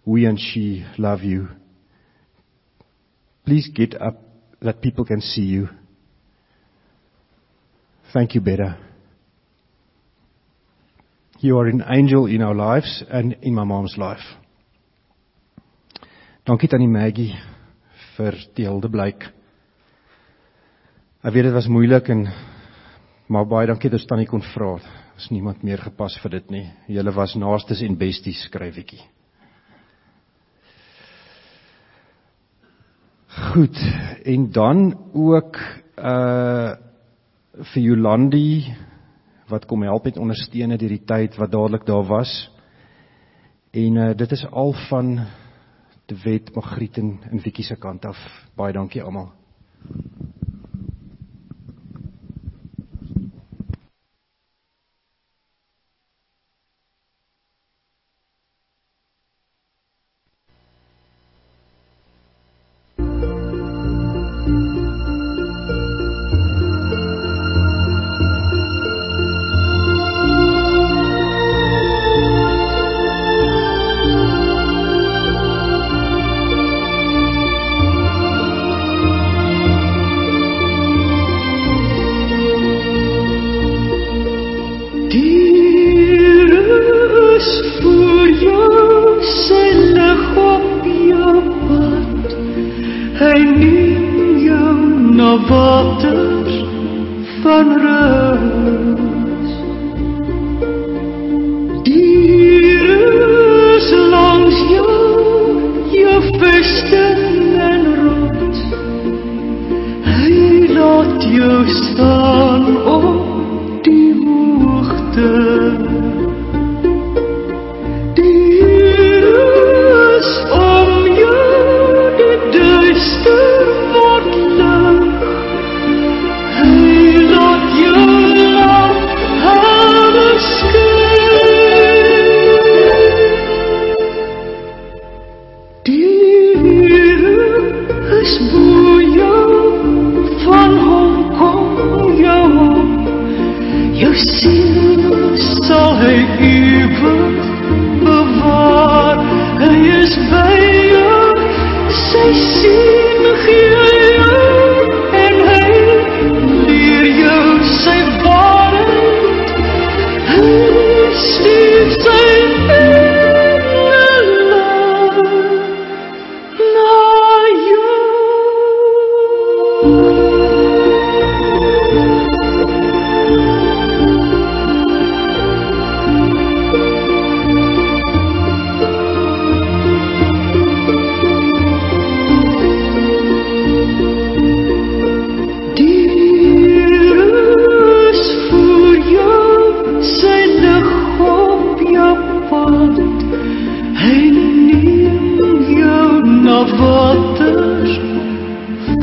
[0.07, 1.49] We and she love you.
[3.45, 4.21] Please get up
[4.61, 5.69] that people can see you.
[8.13, 8.79] Thank you, Beda.
[11.41, 14.25] You are an angel in our lives and in my mom's life.
[16.47, 17.33] Dankie tannie Maggie
[18.17, 19.27] vir die hulde blyk.
[21.25, 22.27] Ek weet dit was moeilik en
[23.33, 24.77] maar baie dankie dat tannie kon vra.
[25.17, 26.65] Is niemand meer gepas vir dit nie.
[26.93, 29.01] Julle was naastes en besties skryfetjie.
[33.35, 33.77] Goed,
[34.23, 35.59] en dan ook
[35.99, 36.77] uh
[37.55, 38.75] vir Jolandi
[39.47, 42.33] wat kom help met ondersteune deur die tyd wat dadelik daar was.
[43.71, 45.13] En uh, dit is al van
[46.11, 48.19] die wet Magriet en, en Wiekie se kant af.
[48.59, 49.31] Baie dankie almal.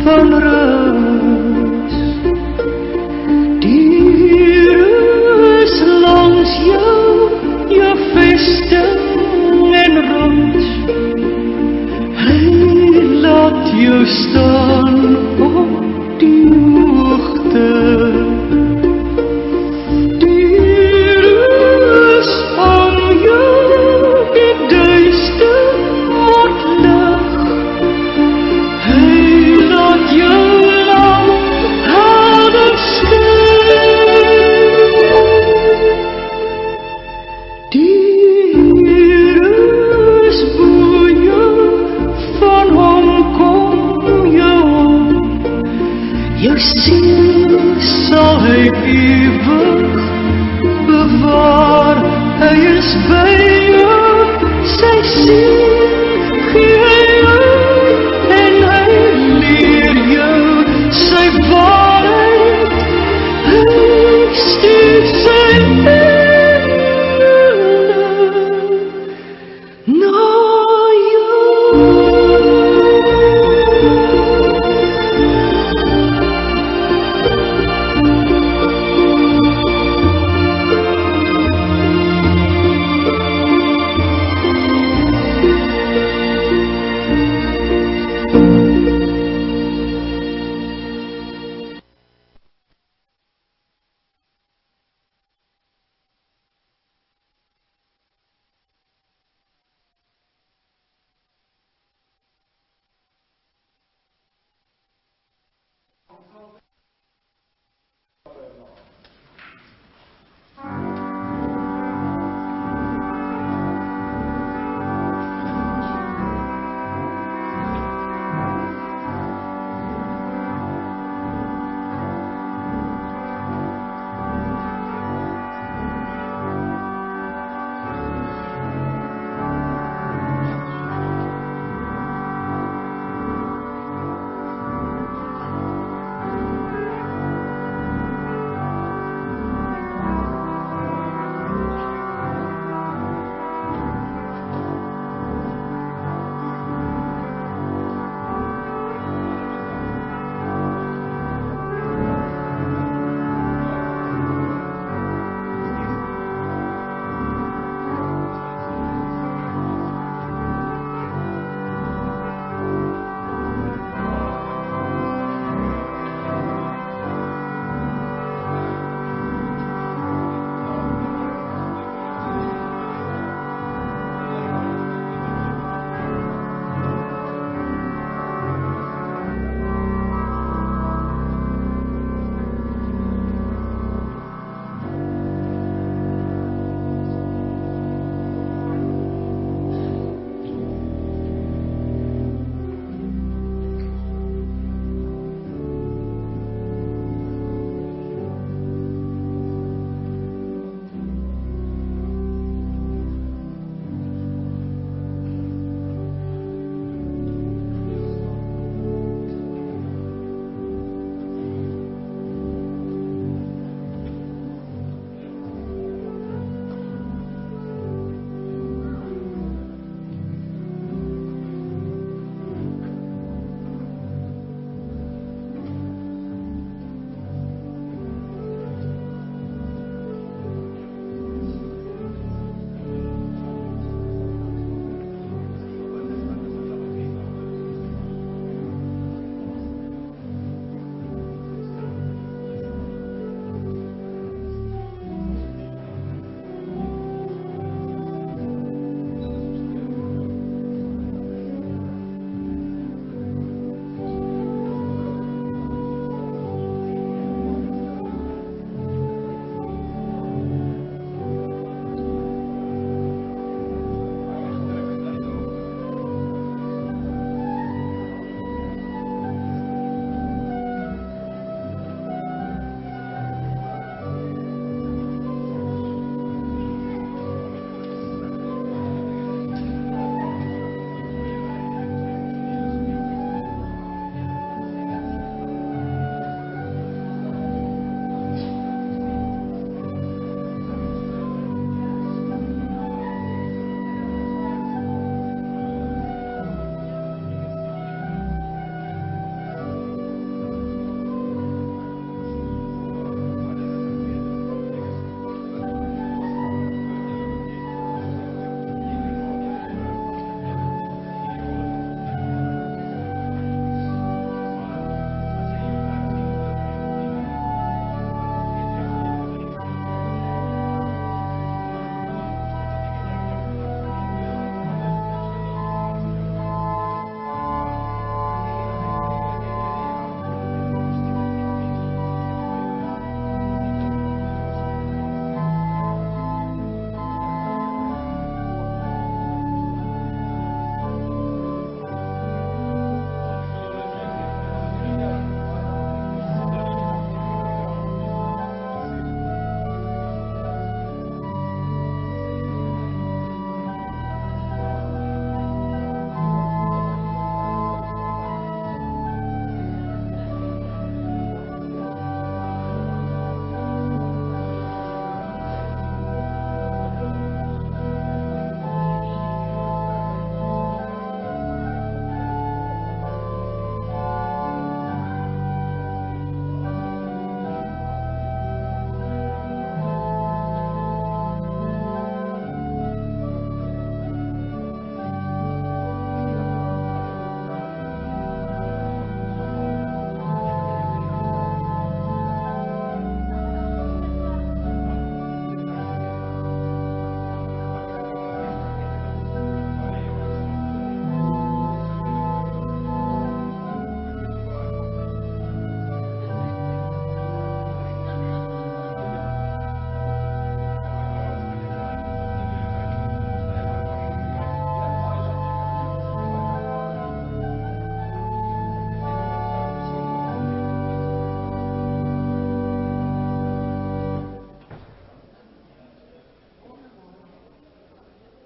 [0.03, 0.81] Jou